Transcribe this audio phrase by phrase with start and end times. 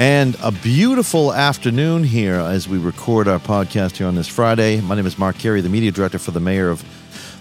[0.00, 4.80] And a beautiful afternoon here as we record our podcast here on this Friday.
[4.80, 6.82] My name is Mark Carey, the media director for the mayor of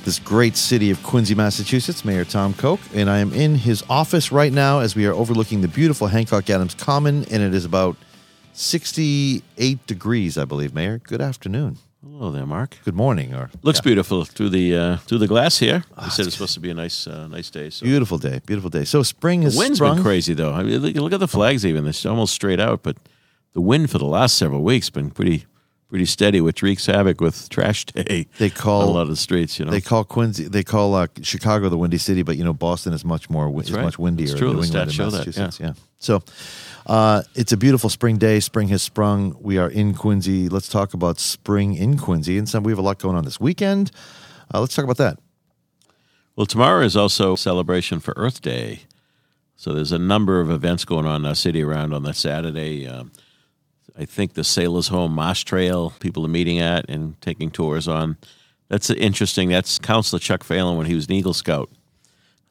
[0.04, 2.82] this great city of Quincy, Massachusetts, Mayor Tom Koch.
[2.94, 6.50] And I am in his office right now as we are overlooking the beautiful Hancock
[6.50, 7.96] Adams Common, and it is about
[8.52, 10.98] 68 degrees, I believe, Mayor.
[10.98, 11.78] Good afternoon.
[12.02, 12.78] Hello there, Mark.
[12.86, 13.34] Good morning.
[13.34, 13.84] Or Looks yeah.
[13.90, 15.84] beautiful through the uh, through the glass here.
[16.02, 17.70] You said it's supposed to be a nice uh, nice day.
[17.70, 17.86] So.
[17.86, 18.40] Beautiful day.
[18.46, 18.86] Beautiful day.
[18.86, 19.96] So spring has The wind's sprung.
[19.98, 20.54] been crazy though.
[20.54, 21.86] I mean, look, look at the flags even.
[21.88, 22.96] It's almost straight out, but
[23.54, 25.46] the wind for the last several weeks been pretty
[25.90, 28.28] pretty steady, which wreaks havoc with trash day.
[28.38, 29.60] They call- a lot of the streets.
[29.60, 32.54] You know, They call Quincy, they call uh, Chicago the Windy City, but you know
[32.54, 33.84] Boston is much more is right.
[33.84, 34.26] much windier.
[34.26, 34.54] It's true.
[34.54, 35.60] New The England stats and show that, Massachusetts.
[35.60, 35.74] Yeah.
[35.98, 36.24] So
[36.86, 38.40] uh, it's a beautiful spring day.
[38.40, 39.36] Spring has sprung.
[39.42, 40.48] We are in Quincy.
[40.48, 43.40] Let's talk about spring in Quincy, and some we have a lot going on this
[43.40, 43.92] weekend.
[44.54, 45.20] Uh, let's talk about that.
[46.36, 48.82] Well, tomorrow is also a celebration for Earth Day.
[49.58, 52.88] So there's a number of events going on in our city around on that Saturday.
[52.88, 53.12] Um,
[54.00, 58.16] I think the Sailors Home Marsh Trail people are meeting at and taking tours on.
[58.70, 59.50] That's interesting.
[59.50, 61.70] That's Councilor Chuck Phelan when he was an Eagle Scout.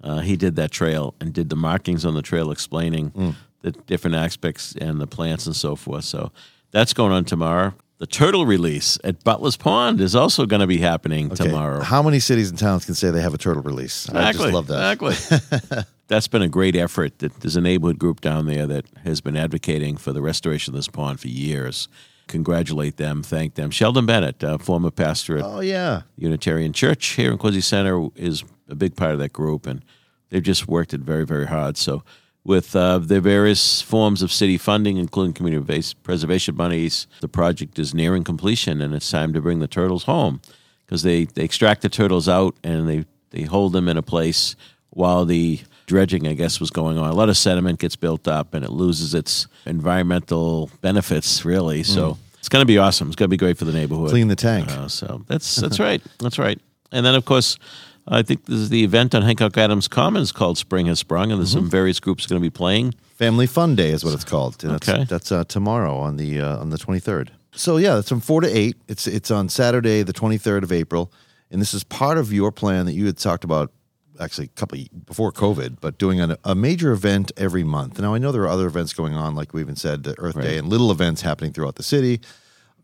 [0.04, 4.14] Uh, he did that trail and did the markings on the trail explaining the different
[4.16, 6.04] aspects and the plants and so forth.
[6.04, 6.30] So
[6.70, 7.72] that's going on tomorrow.
[7.98, 11.44] The turtle release at Butler's Pond is also going to be happening Okay.
[11.46, 11.80] tomorrow.
[11.82, 14.08] How many cities and towns can say they have a turtle release?
[14.10, 14.92] I just love that.
[15.00, 15.78] Exactly.
[16.08, 17.18] That's been a great effort.
[17.18, 20.76] That there's a neighborhood group down there that has been advocating for the restoration of
[20.76, 21.88] this pond for years.
[22.26, 23.70] Congratulate them, thank them.
[23.70, 26.02] Sheldon Bennett, former pastor at Oh yeah.
[26.16, 29.82] Unitarian Church here in Quincy Center, is a big part of that group, and
[30.28, 31.78] they've just worked it very, very hard.
[31.78, 32.02] So,
[32.44, 37.78] with uh, the various forms of city funding, including community based preservation monies, the project
[37.78, 40.40] is nearing completion, and it's time to bring the turtles home
[40.84, 44.56] because they, they extract the turtles out and they, they hold them in a place
[44.90, 47.10] while the dredging, I guess, was going on.
[47.10, 51.82] A lot of sediment gets built up, and it loses its environmental benefits, really.
[51.82, 52.18] So.
[52.38, 53.08] It's going to be awesome.
[53.08, 54.10] It's going to be great for the neighborhood.
[54.10, 54.70] Clean the tank.
[54.70, 56.00] Uh, so that's that's right.
[56.20, 56.58] That's right.
[56.92, 57.58] And then of course,
[58.06, 61.40] I think this is the event on Hancock Adams Commons called Spring Has Sprung, and
[61.40, 62.94] there's some various groups going to be playing.
[63.16, 64.62] Family Fun Day is what it's called.
[64.62, 65.04] And That's, Okay.
[65.04, 67.32] that's uh, tomorrow on the uh, on the twenty third.
[67.52, 68.76] So yeah, it's from four to eight.
[68.86, 71.12] It's it's on Saturday, the twenty third of April,
[71.50, 73.72] and this is part of your plan that you had talked about
[74.20, 77.98] actually a couple before COVID, but doing a, a major event every month.
[78.00, 80.40] Now I know there are other events going on, like we even said, the Earth
[80.40, 82.20] Day, and little events happening throughout the city.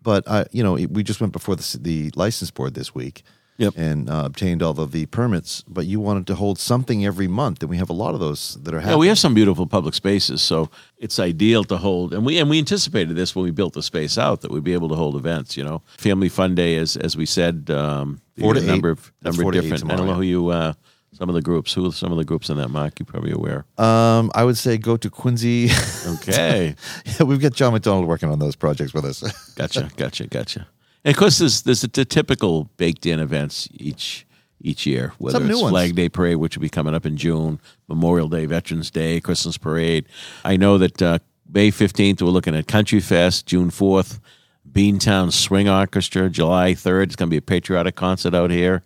[0.03, 3.23] But uh, you know, we just went before the the license board this week.
[3.57, 3.75] Yep.
[3.77, 7.63] And uh, obtained all of the permits, but you wanted to hold something every month,
[7.63, 8.97] and we have a lot of those that are happening.
[8.97, 12.13] Yeah, we have some beautiful public spaces, so it's ideal to hold.
[12.13, 14.73] And we and we anticipated this when we built the space out that we'd be
[14.73, 15.57] able to hold events.
[15.57, 18.99] You know, Family Fun Day, as as we said, um, Four to a number eight.
[18.99, 19.93] of number four of to eight different.
[19.93, 20.49] I don't know who you.
[20.49, 20.73] Uh,
[21.15, 21.73] some of the groups.
[21.73, 22.99] Who are some of the groups in that, Mark?
[22.99, 23.65] You're probably aware.
[23.79, 25.71] Um, I would say go to Quincy.
[26.07, 26.75] Okay.
[27.07, 29.23] yeah, we've got John McDonald working on those projects with us.
[29.55, 30.67] Gotcha, gotcha, gotcha.
[31.05, 34.27] And of course, there's there's the, typical baked in events each
[34.61, 35.13] each year.
[35.19, 35.73] Whether Some new it's ones.
[35.73, 39.57] Flag Day Parade, which will be coming up in June, Memorial Day, Veterans Day, Christmas
[39.57, 40.07] Parade.
[40.45, 41.19] I know that uh,
[41.53, 43.47] May fifteenth we're looking at Country Fest.
[43.47, 44.19] June fourth,
[44.69, 46.29] Beantown Swing Orchestra.
[46.29, 48.83] July third, it's going to be a patriotic concert out here.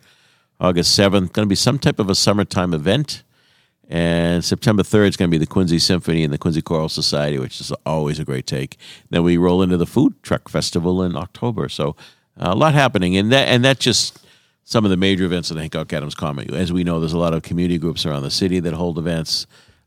[0.60, 3.22] August seventh, going to be some type of a summertime event.
[3.90, 7.38] And September 3rd is going to be the Quincy Symphony and the Quincy Choral Society,
[7.38, 8.76] which is always a great take.
[9.08, 11.70] Then we roll into the Food Truck Festival in October.
[11.70, 11.96] So
[12.36, 13.16] a lot happening.
[13.16, 14.26] And that, and that's just
[14.64, 16.52] some of the major events in the Hancock Adams Common.
[16.54, 19.46] As we know, there's a lot of community groups around the city that hold events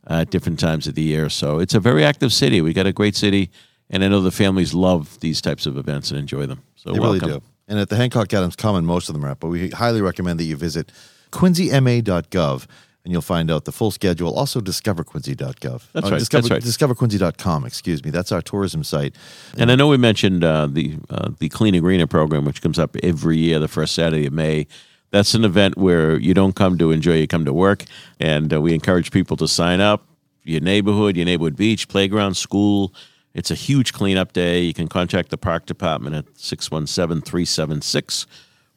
[0.09, 1.29] uh, at different times of the year.
[1.29, 2.59] So it's a very active city.
[2.61, 3.51] We got a great city.
[3.91, 6.63] And I know the families love these types of events and enjoy them.
[6.75, 7.27] So they welcome.
[7.27, 7.45] really do.
[7.71, 10.37] And at the Hancock Adams Common, most of them are at, but we highly recommend
[10.41, 10.91] that you visit
[11.31, 12.65] quincyma.gov
[13.03, 14.33] and you'll find out the full schedule.
[14.33, 15.81] Also, discoverquincy.gov.
[15.93, 16.61] That's Uh, right, Discover, that's right.
[16.63, 18.11] Discoverquincy.com, excuse me.
[18.11, 19.15] That's our tourism site.
[19.57, 22.97] And I know we mentioned uh, the uh, the Clean Greener program, which comes up
[23.01, 24.67] every year, the first Saturday of May.
[25.12, 27.85] That's an event where you don't come to enjoy, you come to work.
[28.19, 30.06] And uh, we encourage people to sign up.
[30.44, 32.94] Your neighborhood, your neighborhood beach, playground, school.
[33.33, 34.62] It's a huge cleanup day.
[34.62, 38.28] You can contact the park department at 617 376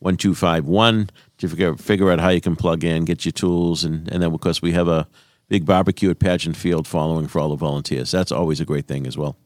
[0.01, 3.85] 1251 to figure, figure out how you can plug in, get your tools.
[3.85, 5.09] And, and then, of course, we have a
[5.49, 8.11] big barbecue at Pageant Field following for all the volunteers.
[8.11, 9.37] That's always a great thing as well.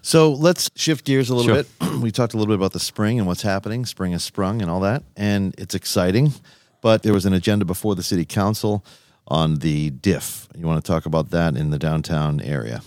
[0.00, 1.64] So let's shift gears a little Sure.
[1.64, 2.00] bit.
[2.00, 3.84] we talked a little bit about the spring and what's happening.
[3.84, 6.32] Spring has sprung and all that, and it's exciting.
[6.80, 8.84] But there was an agenda before the city council
[9.26, 10.48] on the diff.
[10.56, 12.80] You want to talk about that in the downtown area?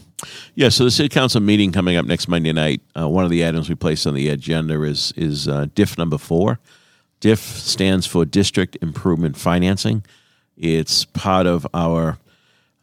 [0.55, 2.81] Yeah, so the city council meeting coming up next Monday night.
[2.97, 6.17] Uh, one of the items we placed on the agenda is is uh, DIF number
[6.17, 6.59] four.
[7.19, 10.03] DIF stands for District Improvement Financing.
[10.57, 12.17] It's part of our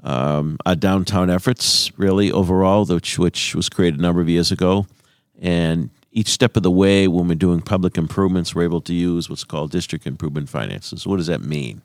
[0.05, 4.87] um, our downtown efforts, really overall, which which was created a number of years ago,
[5.41, 9.29] and each step of the way when we're doing public improvements, we're able to use
[9.29, 11.06] what's called district improvement finances.
[11.06, 11.82] What does that mean?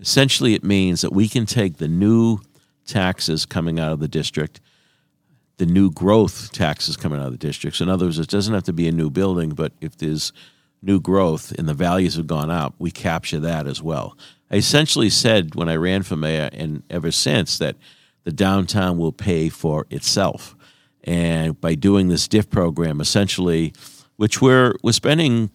[0.00, 2.38] Essentially, it means that we can take the new
[2.86, 4.60] taxes coming out of the district,
[5.56, 7.80] the new growth taxes coming out of the districts.
[7.80, 10.32] In other words, it doesn't have to be a new building, but if there's
[10.82, 14.16] new growth and the values have gone up, we capture that as well.
[14.50, 17.76] I essentially said when I ran for mayor and ever since that
[18.24, 20.56] the downtown will pay for itself.
[21.04, 23.74] And by doing this DIF program, essentially,
[24.16, 25.50] which we're we're spending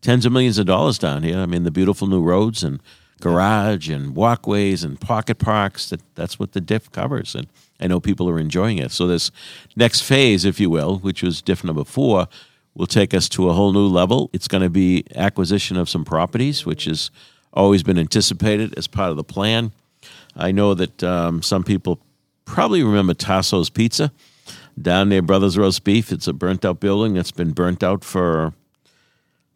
[0.00, 1.38] tens of millions of dollars down here.
[1.38, 2.80] I mean, the beautiful new roads and
[3.20, 5.88] garage and walkways and pocket parks.
[5.90, 7.48] That that's what the DIF covers, and
[7.80, 8.90] I know people are enjoying it.
[8.92, 9.30] So this
[9.76, 12.28] next phase, if you will, which was DIF number four,
[12.74, 14.30] will take us to a whole new level.
[14.32, 17.10] It's going to be acquisition of some properties, which has
[17.52, 19.72] always been anticipated as part of the plan.
[20.36, 22.00] I know that um, some people
[22.44, 24.12] probably remember Tasso's Pizza
[24.80, 26.12] down near Brothers Roast Beef.
[26.12, 28.52] It's a burnt out building that's been burnt out for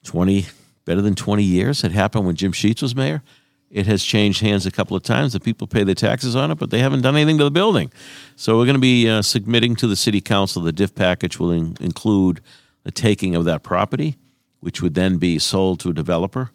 [0.05, 0.47] 20,
[0.85, 1.83] better than 20 years.
[1.83, 3.23] It happened when Jim Sheets was mayor.
[3.71, 5.35] It has changed hands a couple of times.
[5.35, 7.93] The people pay the taxes on it, but they haven't done anything to the building.
[8.35, 10.63] So we're going to be uh, submitting to the city council.
[10.63, 12.41] The DIF package will in- include
[12.85, 14.17] the taking of that property,
[14.61, 16.51] which would then be sold to a developer.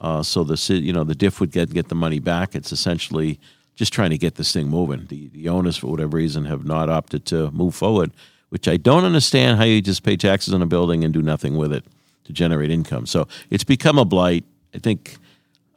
[0.00, 2.54] Uh, so the city, you know, the DIF would get get the money back.
[2.54, 3.40] It's essentially
[3.74, 5.06] just trying to get this thing moving.
[5.06, 8.12] The the owners, for whatever reason, have not opted to move forward,
[8.50, 11.56] which I don't understand how you just pay taxes on a building and do nothing
[11.56, 11.84] with it
[12.24, 13.06] to generate income.
[13.06, 14.44] So it's become a blight.
[14.74, 15.16] I think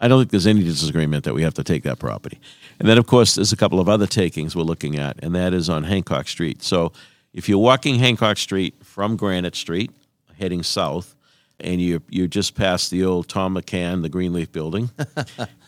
[0.01, 2.39] I don't think there's any disagreement that we have to take that property.
[2.80, 5.53] And then, of course, there's a couple of other takings we're looking at, and that
[5.53, 6.63] is on Hancock Street.
[6.63, 6.92] So
[7.33, 9.92] if you're walking Hancock Street from Granite Street,
[10.39, 11.15] heading south,
[11.59, 14.89] and you you just past the old Thom McAn, the Greenleaf Building.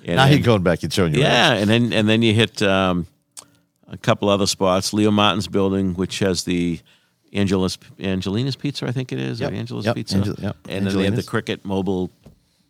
[0.06, 2.62] And now you're going back and showing your yeah, and then and then you hit
[2.62, 3.07] um,
[3.88, 4.91] a couple other spots.
[4.91, 6.81] Leo Martin's building, which has the
[7.31, 9.53] Angelus Angelina's Pizza, I think it is, yep.
[9.53, 9.95] or Angelus yep.
[9.95, 10.57] Pizza, Angel, yep.
[10.68, 12.12] and then they have the Cricket Mobile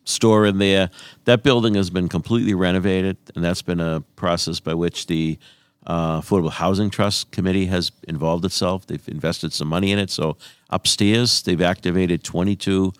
[0.04, 0.90] store in there.
[1.24, 5.38] That building has been completely renovated, and that's been a process by which the
[5.86, 8.86] uh, Affordable Housing Trust Committee has involved itself.
[8.86, 10.10] They've invested some money in it.
[10.10, 10.36] So
[10.70, 12.92] upstairs, they've activated 22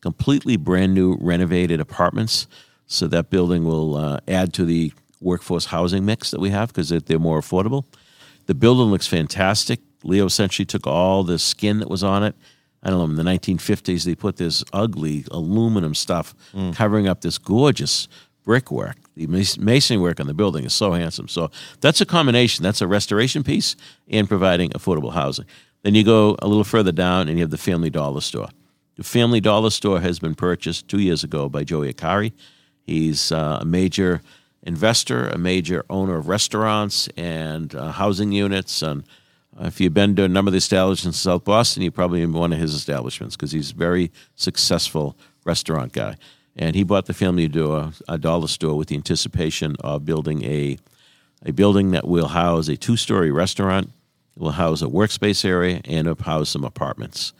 [0.00, 2.46] completely brand new renovated apartments.
[2.86, 6.88] So that building will uh, add to the workforce housing mix that we have because
[6.88, 7.84] they're more affordable.
[8.46, 9.80] The building looks fantastic.
[10.02, 12.34] Leo essentially took all the skin that was on it.
[12.82, 16.74] I don't know, in the 1950s, they put this ugly aluminum stuff mm.
[16.74, 18.08] covering up this gorgeous
[18.42, 18.96] brickwork.
[19.16, 19.26] The
[19.58, 21.28] masonry work on the building is so handsome.
[21.28, 21.50] So
[21.80, 22.62] that's a combination.
[22.62, 23.76] That's a restoration piece
[24.08, 25.46] and providing affordable housing.
[25.82, 28.48] Then you go a little further down and you have the Family Dollar Store.
[28.96, 32.32] The Family Dollar Store has been purchased two years ago by Joey Arcari.
[32.82, 34.20] He's uh, a major
[34.62, 38.82] investor, a major owner of restaurants and uh, housing units.
[38.82, 39.04] And
[39.60, 42.22] Uh, if you've been to a number of the establishments in South Boston, you probably
[42.22, 46.16] in one of his establishments because he's a very successful restaurant guy
[46.56, 50.44] and he bought the family to a, a dollar store with the anticipation of building
[50.44, 50.78] a
[51.46, 53.90] a building that will house a two story restaurant,
[54.36, 57.32] will house a workspace area, and will house some apartments.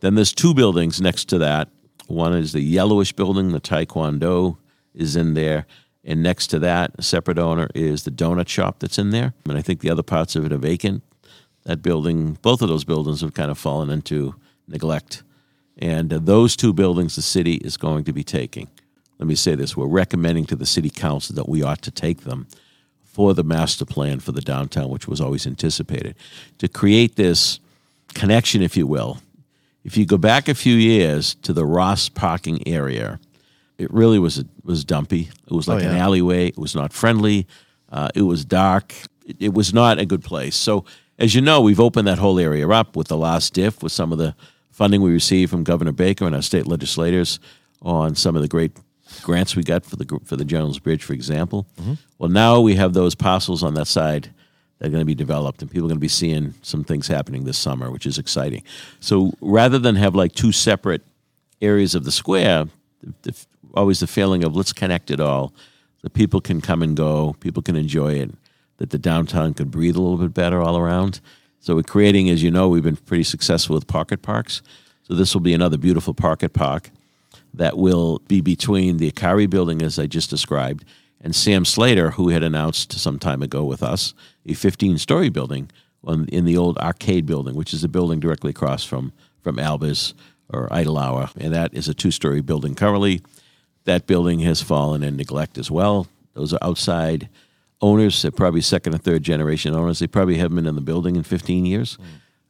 [0.00, 1.68] Then there's two buildings next to that.
[2.08, 4.56] One is the yellowish building, the Taekwondo
[4.94, 5.64] is in there.
[6.02, 9.32] And next to that, a separate owner is the donut shop that's in there.
[9.48, 11.04] And I think the other parts of it are vacant.
[11.66, 14.34] That building, both of those buildings have kind of fallen into
[14.66, 15.22] neglect.
[15.78, 18.68] And uh, those two buildings the city is going to be taking.
[19.18, 22.22] Let me say this we're recommending to the city council that we ought to take
[22.22, 22.46] them
[23.02, 26.14] for the master plan for the downtown, which was always anticipated,
[26.58, 27.60] to create this
[28.14, 29.18] connection, if you will.
[29.84, 33.18] If you go back a few years to the Ross parking area,
[33.78, 35.30] it really was was dumpy.
[35.46, 35.92] It was like oh, yeah.
[35.92, 36.48] an alleyway.
[36.48, 37.46] It was not friendly.
[37.90, 38.92] Uh, it was dark.
[39.24, 40.56] It, it was not a good place.
[40.56, 40.84] So,
[41.18, 44.12] as you know, we've opened that whole area up with the last diff, with some
[44.12, 44.34] of the
[44.70, 47.40] funding we received from Governor Baker and our state legislators
[47.82, 48.72] on some of the great
[49.22, 51.66] grants we got for the for the General's Bridge, for example.
[51.80, 51.94] Mm-hmm.
[52.18, 54.30] Well, now we have those parcels on that side
[54.78, 57.08] that are going to be developed, and people are going to be seeing some things
[57.08, 58.62] happening this summer, which is exciting.
[59.00, 61.02] So rather than have like two separate
[61.62, 62.66] areas of the square,
[63.02, 65.54] the, the, always the feeling of let's connect it all.
[66.02, 68.30] The people can come and go, people can enjoy it,
[68.78, 71.20] that the downtown could breathe a little bit better all around.
[71.60, 74.62] So we're creating, as you know, we've been pretty successful with pocket parks.
[75.02, 76.90] So this will be another beautiful pocket park
[77.54, 80.84] that will be between the Arcari building, as I just described,
[81.20, 84.14] and Sam Slater, who had announced some time ago with us
[84.44, 85.70] a 15 story building
[86.28, 90.14] in the old arcade building, which is a building directly across from, from Albers
[90.48, 91.34] or Idlehour.
[91.36, 93.22] And that is a two story building currently.
[93.84, 96.06] That building has fallen in neglect as well.
[96.34, 97.28] Those are outside
[97.80, 99.98] owners, they're probably second or third generation owners.
[99.98, 101.98] They probably haven't been in the building in 15 years.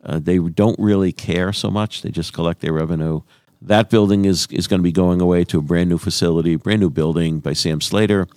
[0.04, 2.02] Uh, they don't really care so much.
[2.02, 3.22] They just collect their revenue.
[3.60, 6.80] That building is, is going to be going away to a brand new facility, brand
[6.80, 8.28] new building by Sam Slater,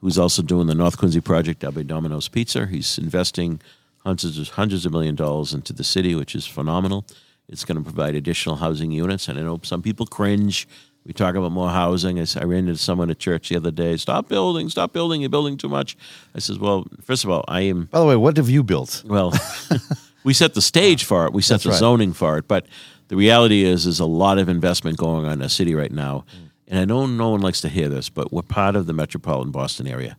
[0.00, 2.66] who's also doing the North Quincy project out by Domino's Pizza.
[2.66, 3.60] He's investing
[4.04, 7.06] hundreds of, hundreds of million dollars into the city, which is phenomenal.
[7.48, 9.28] It's going to provide additional housing units.
[9.28, 10.68] And I know some people cringe.
[11.06, 12.18] We talk about more housing.
[12.18, 13.96] I ran into someone at church the other day.
[13.96, 15.20] Stop building, stop building.
[15.20, 15.96] You're building too much.
[16.34, 19.04] I says, well, first of all, I am By the way, what have you built?
[19.06, 19.32] well,
[20.24, 21.32] we set the stage for it.
[21.32, 21.78] We set That's the right.
[21.78, 22.48] zoning for it.
[22.48, 22.66] But
[23.06, 26.24] the reality is, there's a lot of investment going on in the city right now.
[26.36, 26.50] Mm.
[26.68, 29.52] And I know no one likes to hear this, but we're part of the metropolitan
[29.52, 30.16] Boston area,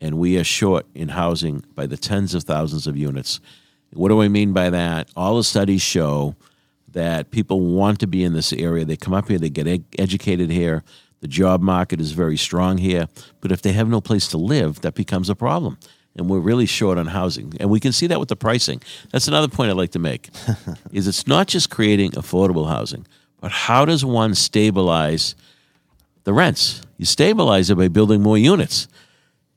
[0.00, 3.40] and we are short in housing by the tens of thousands of units.
[3.92, 5.10] What do I mean by that?
[5.16, 6.36] All the studies show
[6.92, 8.84] that people want to be in this area.
[8.84, 10.82] They come up here, they get ed- educated here.
[11.20, 13.08] The job market is very strong here,
[13.40, 15.78] but if they have no place to live, that becomes a problem.
[16.16, 18.82] And we're really short on housing, and we can see that with the pricing.
[19.12, 20.30] That's another point I'd like to make:
[20.92, 23.06] is it's not just creating affordable housing,
[23.40, 25.34] but how does one stabilize
[26.24, 26.82] the rents?
[26.96, 28.88] You stabilize it by building more units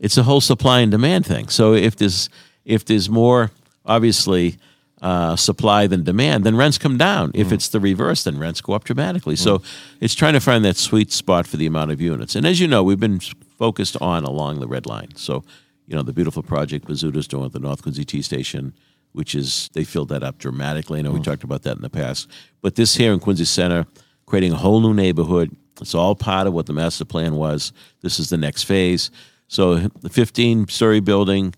[0.02, 1.48] it's a whole supply and demand thing.
[1.48, 2.28] So if there's
[2.66, 3.52] if there's more
[3.86, 4.58] obviously
[5.02, 7.32] uh, supply than demand, then rents come down.
[7.34, 7.54] If mm.
[7.54, 9.36] it's the reverse, then rents go up dramatically.
[9.36, 9.40] Mm.
[9.40, 9.62] So
[10.00, 12.36] it's trying to find that sweet spot for the amount of units.
[12.36, 15.16] And as you know, we've been focused on along the red line.
[15.16, 15.44] So
[15.88, 18.74] you know the beautiful project Bozzuto's doing at the North Quincy T station.
[19.14, 21.00] Which is they filled that up dramatically.
[21.00, 21.26] I know we mm.
[21.26, 22.30] talked about that in the past,
[22.62, 23.86] but this here in Quincy Center,
[24.26, 25.54] creating a whole new neighborhood.
[25.82, 27.74] It's all part of what the master plan was.
[28.00, 29.12] This is the next phase.
[29.50, 31.54] So the 15 story building,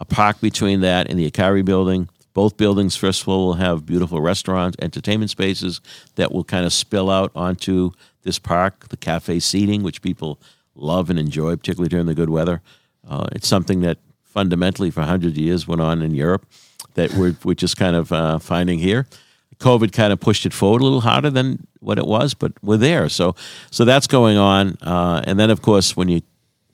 [0.00, 2.08] a park between that and the Arcari building.
[2.34, 5.80] Both buildings, first floor, will have beautiful restaurants, entertainment spaces
[6.14, 10.40] that will kind of spill out onto this park, the cafe seating, which people
[10.74, 12.62] love and enjoy, particularly during the good weather.
[13.06, 16.46] Uh, it's something that fundamentally for 100 years went on in Europe
[16.94, 19.06] that we're, we're just kind of uh, finding here.
[19.58, 22.76] COVID kind of pushed it forward a little harder than what it was, but we're
[22.76, 23.08] there.
[23.08, 23.34] So,
[23.70, 24.76] so that's going on.
[24.82, 26.22] Uh, and then, of course, when you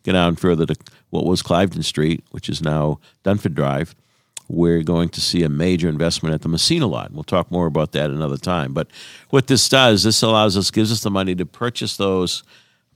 [0.05, 0.75] get down further to
[1.11, 3.95] what was Cliveden Street, which is now Dunford Drive,
[4.49, 7.13] we're going to see a major investment at the Messina lot.
[7.13, 8.73] We'll talk more about that another time.
[8.73, 8.89] But
[9.31, 12.43] what this does, this allows us, gives us the money to purchase those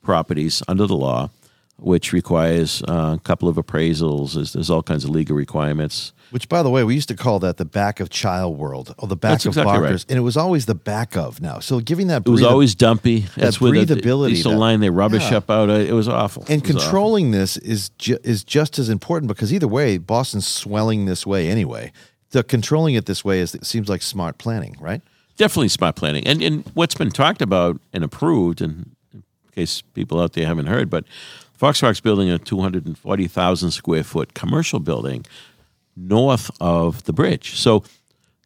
[0.02, 1.30] properties under the law,
[1.76, 4.34] which requires uh, a couple of appraisals.
[4.34, 6.12] There's, there's all kinds of legal requirements.
[6.32, 9.06] Which, by the way, we used to call that the back of Child World or
[9.06, 10.04] the back That's of exactly right.
[10.08, 11.58] and it was always the back of now.
[11.60, 13.26] So giving that It was always dumpy.
[13.36, 15.36] That's where breathability, They used to that- line their rubbish yeah.
[15.36, 15.68] up out.
[15.70, 16.44] It was awful.
[16.48, 16.80] and was awful.
[16.80, 21.48] controlling this is ju- is just as important because either way, Boston's swelling this way
[21.48, 21.92] anyway.
[22.30, 25.02] The controlling it this way is it seems like smart planning, right?
[25.38, 26.26] definitely smart planning.
[26.26, 29.22] And and what's been talked about and approved, and in
[29.54, 31.04] case people out there haven't heard, but
[31.60, 35.24] Foxrock's building a 240,000 square foot commercial building
[35.96, 37.56] north of the bridge.
[37.56, 37.84] So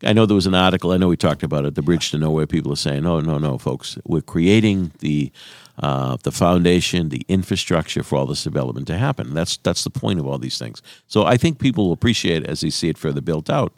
[0.02, 2.18] I know there was an article, I know we talked about it, the bridge to
[2.18, 2.46] nowhere.
[2.46, 3.98] People are saying, no, no, no, folks.
[4.04, 5.32] We're creating the
[5.78, 9.34] uh, the foundation, the infrastructure for all this development to happen.
[9.34, 10.80] That's that's the point of all these things.
[11.06, 13.74] So I think people will appreciate it as they see it further built out.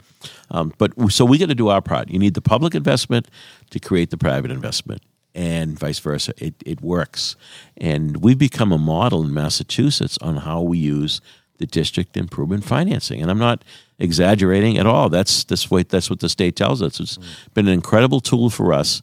[0.50, 2.08] Um, but so we got to do our part.
[2.08, 3.28] You need the public investment
[3.70, 5.02] to create the private investment,
[5.34, 6.32] and vice versa.
[6.36, 7.36] It it works,
[7.76, 11.20] and we've become a model in Massachusetts on how we use
[11.58, 13.20] the district improvement financing.
[13.20, 13.64] And I'm not
[13.98, 15.08] exaggerating at all.
[15.08, 15.82] That's this way.
[15.82, 17.00] That's what the state tells us.
[17.00, 17.54] It's mm.
[17.54, 19.02] been an incredible tool for us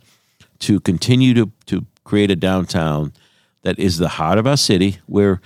[0.59, 3.13] to continue to to create a downtown
[3.63, 5.41] that is the heart of our city, where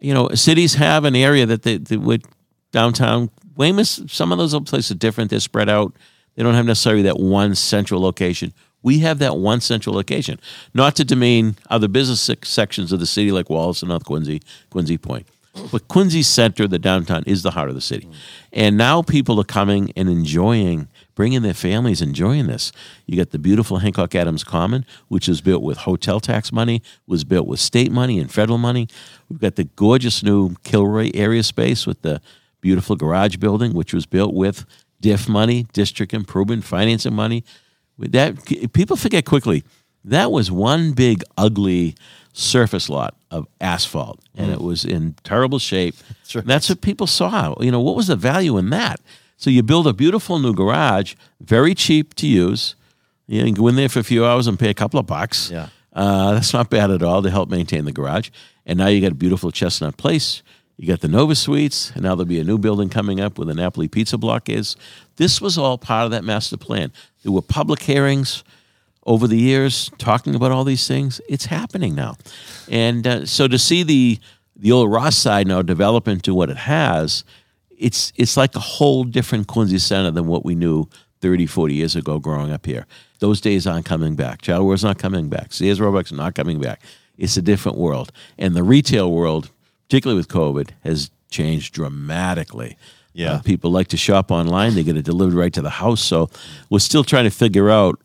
[0.00, 2.24] you know cities have an area that they, they would
[2.70, 3.30] downtown.
[3.54, 5.30] Weymouth, some of those other places are different.
[5.30, 5.94] They're spread out.
[6.34, 8.52] They don't have necessarily that one central location.
[8.82, 10.40] We have that one central location,
[10.74, 14.98] not to demean other business sections of the city like Wollaston and North Quincy, Quincy
[14.98, 15.26] Point.
[15.70, 18.08] But Quincy Center, the downtown, is the heart of the city.
[18.52, 22.72] And now people are coming and enjoying, bringing their families, enjoying this.
[23.06, 27.24] You got the beautiful Hancock Adams Common, which was built with hotel tax money, was
[27.24, 28.88] built with state money and federal money.
[29.28, 32.22] We've got the gorgeous new Kilroy area space with the
[32.62, 34.64] beautiful garage building, which was built with
[35.00, 37.44] DIF money, district improvement financing money.
[37.98, 38.38] That,
[38.72, 39.64] people forget quickly.
[40.04, 41.94] That was one big ugly
[42.32, 45.94] surface lot of asphalt, and it was in terrible shape.
[46.34, 47.54] That's what people saw.
[47.60, 49.00] You know, what was the value in that?
[49.36, 52.74] So you build a beautiful new garage, very cheap to use.
[53.26, 55.50] You can go in there for a few hours and pay a couple of bucks.
[55.50, 55.68] Yeah.
[55.92, 58.30] Uh, that's not bad at all to help maintain the garage.
[58.64, 60.42] And now you got a beautiful Chestnut Place.
[60.76, 63.46] You got the Nova Suites, and now there'll be a new building coming up where
[63.46, 64.74] the Napoli Pizza Block is.
[65.16, 66.92] This was all part of that master plan.
[67.22, 68.42] There were public hearings
[69.04, 71.20] over the years talking about all these things.
[71.28, 72.16] It's happening now,
[72.70, 74.18] and uh, so to see the
[74.56, 77.24] the old Ross side now develop into what it has,
[77.70, 80.88] it's it's like a whole different Quincy Center than what we knew
[81.22, 82.86] 30, 40 years ago growing up here.
[83.20, 84.42] Those days aren't coming back.
[84.42, 85.52] Child World's not coming back.
[85.52, 86.82] Sears Roebuck's not coming back.
[87.16, 88.10] It's a different world.
[88.36, 89.50] And the retail world,
[89.88, 92.76] particularly with COVID, has changed dramatically.
[93.12, 93.34] Yeah.
[93.34, 94.74] Uh, people like to shop online.
[94.74, 96.02] They get it delivered right to the house.
[96.02, 96.30] So
[96.70, 98.00] we're still trying to figure out,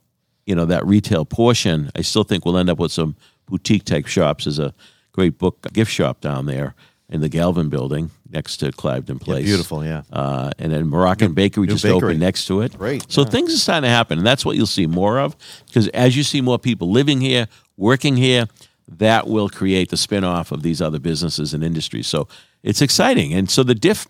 [0.47, 1.91] you know, that retail portion.
[1.95, 4.45] I still think we'll end up with some boutique type shops.
[4.45, 4.73] There's a
[5.11, 6.73] great book gift shop down there
[7.09, 9.45] in the Galvin building next to Cliveden Place.
[9.45, 10.03] beautiful, yeah.
[10.11, 11.97] Uh, and then Moroccan Bakery new just bakery.
[11.97, 12.77] opened next to it.
[12.77, 13.29] Great, So yeah.
[13.29, 15.35] things are starting to happen, and that's what you'll see more of.
[15.67, 18.47] Because as you see more people living here, working here,
[18.89, 22.07] that will create the spin-off of these other businesses and industries.
[22.07, 22.27] So
[22.63, 23.33] it's exciting.
[23.33, 24.07] And so the DIF,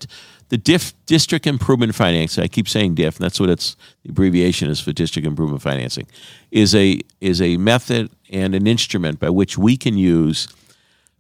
[0.50, 3.76] the DIF District Improvement Financing, I keep saying DIF, and that's what it's
[4.08, 6.08] abbreviation is for District Improvement Financing,
[6.52, 10.48] is a is a method and an instrument by which we can use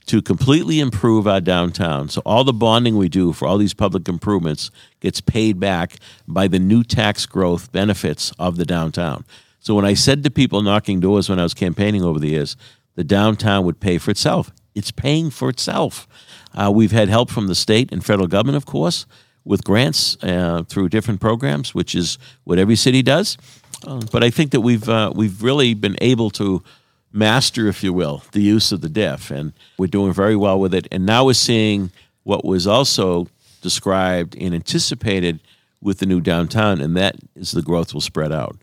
[0.05, 2.07] to completely improve our downtown.
[2.07, 6.47] So all the bonding we do for all these public improvements gets paid back by
[6.47, 9.25] the new tax growth benefits of the downtown.
[9.59, 12.55] So when I said to people knocking doors when I was campaigning over the years,
[12.95, 14.49] the downtown would pay for itself.
[14.77, 16.07] It's paying for itself.
[16.53, 19.05] Uh, we've had help from the state and federal government, of course,
[19.43, 23.37] with grants uh, through different programs, which is what every city does.
[23.85, 26.63] Uh, but I think that we've uh, we've really been able to
[27.11, 30.73] master, if you will, the use of the diff, and we're doing very well with
[30.73, 30.87] it.
[30.91, 31.91] And now we're seeing
[32.23, 33.27] what was also
[33.61, 35.39] described and anticipated
[35.81, 38.57] with the new downtown, and that is the growth will spread out.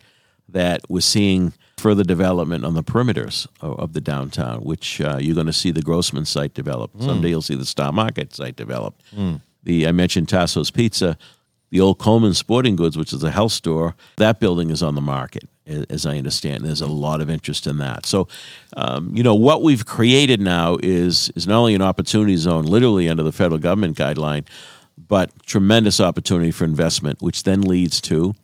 [0.48, 5.34] That we're seeing further development on the perimeters of, of the downtown, which uh, you're
[5.34, 6.90] going to see the Grossman site develop.
[7.00, 8.94] Someday you'll see the Star Market site develop.
[9.62, 11.16] The I mentioned Tasso's Pizza,
[11.70, 13.94] the old Coleman Sporting Goods, which is a health store.
[14.16, 16.64] That building is on the market, as I understand.
[16.64, 18.06] There's a lot of interest in that.
[18.06, 18.28] So,
[18.76, 23.08] um, you know, what we've created now is is not only an opportunity zone, literally
[23.08, 24.46] under the federal government guideline,
[25.08, 28.34] but tremendous opportunity for investment, which then leads to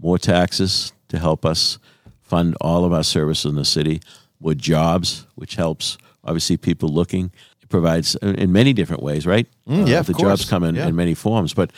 [0.00, 1.78] more taxes to help us
[2.24, 4.00] fund all of our services in the city,
[4.40, 7.30] with jobs, which helps obviously people looking.
[7.62, 9.46] It provides uh, in many different ways, right?
[9.68, 10.88] Mm, yeah, of the jobs come in, Yeah.
[10.88, 11.70] in many forms, but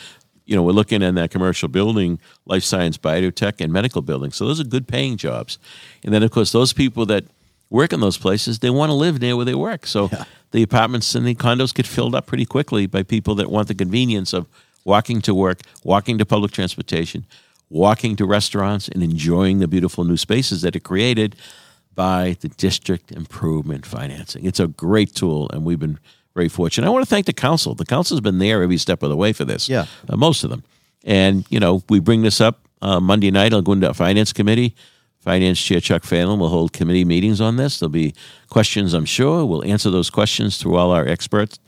[0.45, 4.35] you know we're looking in that commercial building, life science, biotech, and medical buildings.
[4.35, 5.59] So those are good paying jobs,
[6.03, 7.23] and then of course those people that
[7.69, 9.85] work in those places they want to live near where they work.
[9.85, 10.09] So
[10.51, 13.75] the apartments and the condos get filled up pretty quickly by people that want the
[13.75, 14.47] convenience of
[14.85, 17.25] walking to work, walking to public transportation,
[17.69, 21.35] walking to restaurants, and enjoying the beautiful new spaces that are created
[21.95, 24.45] by the district improvement financing.
[24.45, 25.99] It's a great tool, and we've been
[26.35, 26.85] very fortunate.
[26.87, 27.73] I want to thank the council.
[27.73, 29.67] The council's been there every step of the way for this.
[29.67, 29.87] Yeah.
[30.07, 30.63] uh, most of them.
[31.03, 33.53] And you know, we bring this up uh, Monday night.
[33.53, 34.75] I'll go into our finance committee.
[35.19, 37.79] Finance Chair Chuck Phelan will hold committee meetings on this.
[37.79, 38.13] There'll be
[38.49, 39.45] questions, I'm sure.
[39.45, 41.59] We'll answer those questions through all our experts,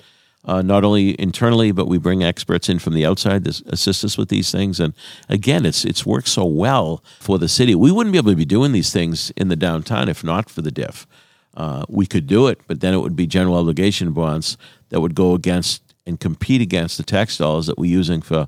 [0.50, 4.18] uh, not only internally, but we bring experts in from the outside to assist us
[4.18, 4.80] with these things.
[4.80, 4.96] And
[5.30, 7.76] again, it's it's worked so well for the city.
[7.76, 10.64] We wouldn't be able to be doing these things in the downtown if not for
[10.64, 11.06] the diff.
[11.56, 14.58] Uh, we could do it, but then it would be general obligation bonds
[14.90, 18.48] that would go against and compete against the tax dollars that we're using for,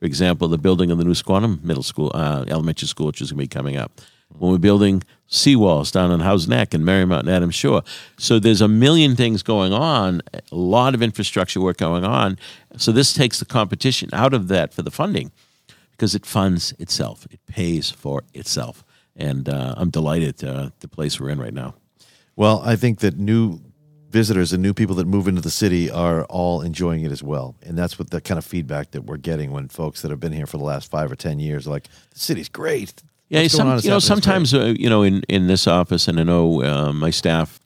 [0.00, 3.30] for example, the building of the new Squantum Middle School, uh, elementary school, which is
[3.30, 4.00] going to be coming up.
[4.38, 7.82] When we're building seawalls down on Houghs Neck and Merrymount and Adams Shore.
[8.18, 12.36] So there's a million things going on, a lot of infrastructure work going on.
[12.76, 15.30] So this takes the competition out of that for the funding
[15.92, 17.26] because it funds itself.
[17.30, 18.84] It pays for itself.
[19.14, 21.74] And uh, I'm delighted uh, the place we're in right now.
[22.34, 23.60] Well, I think that new
[24.08, 27.54] visitors and new people that move into the city are all enjoying it as well.
[27.62, 30.32] And that's what the kind of feedback that we're getting when folks that have been
[30.32, 33.02] here for the last five or 10 years are like, the city's great.
[33.30, 33.76] Yeah, some, you know, happening.
[33.76, 37.10] It's great." sometimes uh, you know, in in this office, and I know uh, my
[37.10, 37.60] staff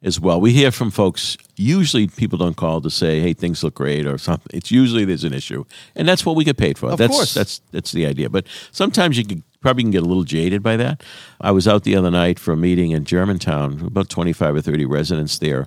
[0.00, 0.40] as well.
[0.40, 1.36] We hear from folks.
[1.56, 4.56] Usually, people don't call to say, "Hey, things look great" or something.
[4.56, 5.64] It's usually there's an issue,
[5.96, 6.90] and that's what we get paid for.
[6.90, 7.34] Of that's course.
[7.34, 8.30] that's that's the idea.
[8.30, 11.02] But sometimes you could, probably can get a little jaded by that.
[11.40, 13.80] I was out the other night for a meeting in Germantown.
[13.86, 15.66] About twenty five or thirty residents there,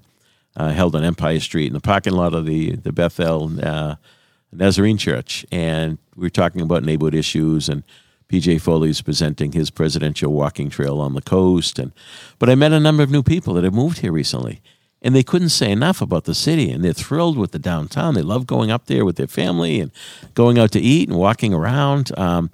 [0.56, 3.52] uh, held on Empire Street in the parking lot of the the Bethel.
[3.62, 3.96] Uh,
[4.54, 7.70] Nazarene Church, and we were talking about neighborhood issues.
[7.70, 7.84] And
[8.32, 11.78] PJ Foley's presenting his presidential walking trail on the coast.
[11.80, 11.92] And
[12.40, 14.62] but I met a number of new people that have moved here recently,
[15.02, 16.72] and they couldn't say enough about the city.
[16.72, 18.14] And they're thrilled with the downtown.
[18.14, 19.92] They love going up there with their family and
[20.34, 22.18] going out to eat and walking around.
[22.18, 22.50] Um,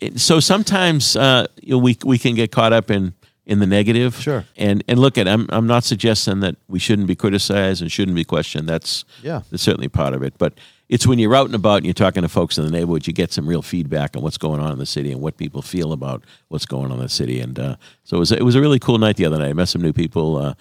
[0.00, 3.12] it- so sometimes uh, you know, we we can get caught up in
[3.44, 4.16] in the negative.
[4.20, 4.44] Sure.
[4.56, 8.14] And and look at I'm I'm not suggesting that we shouldn't be criticized and shouldn't
[8.16, 8.68] be questioned.
[8.68, 9.42] That's Yeah.
[9.50, 10.34] that's certainly part of it.
[10.38, 10.54] But
[10.88, 13.12] it's when you're out and about and you're talking to folks in the neighborhood, you
[13.12, 15.92] get some real feedback on what's going on in the city and what people feel
[15.92, 17.40] about what's going on in the city.
[17.40, 19.50] And uh, so it was it was a really cool night the other night.
[19.50, 20.36] I met some new people.
[20.36, 20.54] Uh,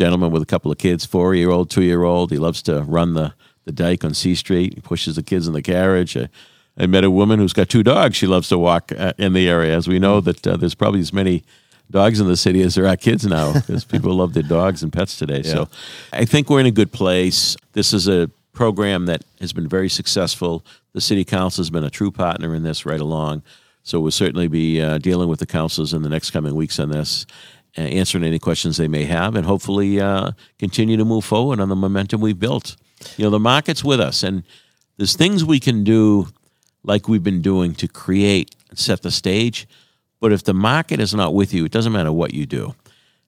[0.00, 2.30] gentleman with a couple of kids, four year old, two year old.
[2.30, 4.74] He loves to run the, the dike on Sea Street.
[4.74, 6.16] He pushes the kids in the carriage.
[6.16, 6.28] I,
[6.78, 8.16] I met a woman who's got two dogs.
[8.16, 9.76] She loves to walk uh, in the area.
[9.76, 11.44] As we know that uh, there's probably as many
[11.90, 14.92] dogs in the city as there are kids now because people love their dogs and
[14.92, 15.42] pets today.
[15.44, 15.52] Yeah.
[15.52, 15.68] So
[16.12, 17.56] I think we're in a good place.
[17.72, 18.30] This is a
[18.60, 20.62] program that has been very successful.
[20.92, 23.42] The city council has been a true partner in this right along.
[23.84, 26.90] So we'll certainly be uh, dealing with the councils in the next coming weeks on
[26.90, 27.24] this,
[27.78, 31.70] uh, answering any questions they may have, and hopefully uh, continue to move forward on
[31.70, 32.76] the momentum we've built.
[33.16, 34.42] You know, the market's with us, and
[34.98, 36.28] there's things we can do
[36.84, 39.66] like we've been doing to create and set the stage.
[40.20, 42.74] But if the market is not with you, it doesn't matter what you do.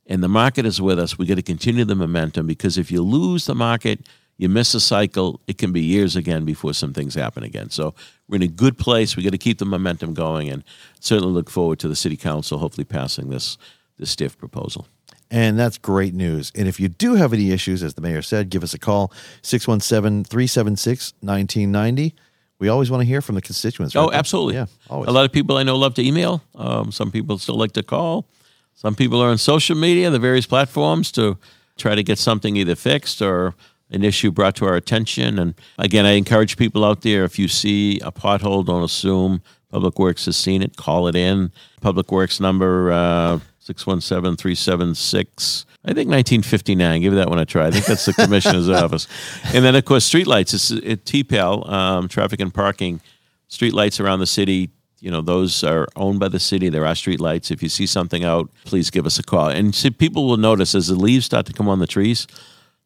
[0.06, 1.16] And the market is with us.
[1.16, 4.00] We got to continue the momentum because if you lose the market,
[4.38, 7.70] you miss a cycle, it can be years again before some things happen again.
[7.70, 7.94] So
[8.28, 9.16] we're in a good place.
[9.16, 10.64] We got to keep the momentum going and
[11.00, 13.58] certainly look forward to the city council hopefully passing this
[13.98, 14.86] this stiff proposal.
[15.30, 16.52] And that's great news.
[16.54, 19.12] And if you do have any issues, as the mayor said, give us a call
[19.42, 22.14] 617 376 1990.
[22.58, 23.96] We always want to hear from the constituents.
[23.96, 24.54] Oh, absolutely.
[24.54, 25.08] Yeah, always.
[25.08, 26.42] A lot of people I know love to email.
[26.54, 28.26] Um, some people still like to call.
[28.74, 31.38] Some people are on social media, the various platforms, to
[31.76, 33.54] try to get something either fixed or
[33.92, 35.38] an issue brought to our attention.
[35.38, 39.98] And again, I encourage people out there if you see a pothole, don't assume Public
[39.98, 40.76] Works has seen it.
[40.76, 41.50] Call it in.
[41.80, 45.66] Public Works number uh, 617 376.
[45.84, 47.00] I think 1959.
[47.00, 47.66] Give that one a try.
[47.66, 49.08] I think that's the commissioner's office.
[49.52, 50.54] And then, of course, streetlights.
[50.54, 53.00] It's it, TPAL, um, traffic and parking.
[53.48, 54.70] Streetlights around the city.
[55.00, 56.68] You know, those are owned by the city.
[56.68, 57.50] There are streetlights.
[57.50, 59.48] If you see something out, please give us a call.
[59.48, 62.28] And see, people will notice as the leaves start to come on the trees,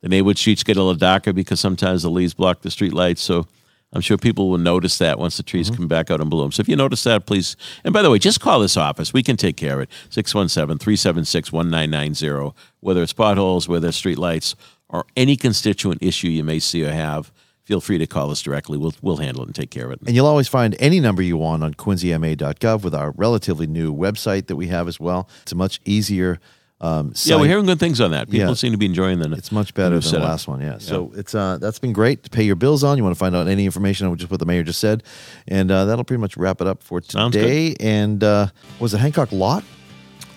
[0.01, 3.19] the neighborhood streets get a little darker because sometimes the leaves block the streetlights.
[3.19, 3.47] So
[3.93, 5.77] I'm sure people will notice that once the trees mm-hmm.
[5.77, 6.53] come back out in bloom.
[6.53, 7.57] So if you notice that, please.
[7.85, 9.13] And by the way, just call this office.
[9.13, 9.91] We can take care of it.
[10.11, 12.55] 617 376 1990.
[12.81, 14.55] Whether it's potholes, whether it's streetlights,
[14.89, 17.33] or any constituent issue you may see or have,
[17.65, 18.79] feel free to call us directly.
[18.79, 20.01] We'll, we'll handle it and take care of it.
[20.07, 24.47] And you'll always find any number you want on quincyma.gov with our relatively new website
[24.47, 25.29] that we have as well.
[25.43, 26.39] It's a much easier
[26.81, 27.31] um, site.
[27.31, 28.29] Yeah, we're hearing good things on that.
[28.31, 28.55] People Yeah.
[28.55, 29.33] seem to be enjoying the.
[29.33, 30.79] It's much better than the last one, yeah.
[30.79, 32.97] So it's uh, that's been great to pay your bills on.
[32.99, 35.03] You want to find out any information on just what the mayor just said,
[35.49, 37.75] and uh, that'll pretty much wrap it up for today.
[37.81, 39.65] And uh, was it Hancock Lot?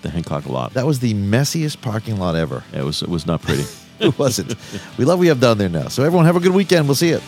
[0.01, 0.73] the Hancock lot.
[0.75, 2.63] That was the messiest parking lot ever.
[2.71, 3.65] Yeah, it was it was not pretty.
[3.99, 4.55] It wasn't.
[4.97, 5.89] we love what we have down there now.
[5.89, 6.87] So everyone have a good weekend.
[6.87, 7.19] We'll see you.